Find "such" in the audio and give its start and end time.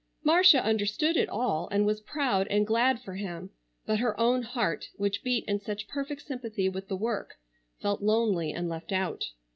5.59-5.87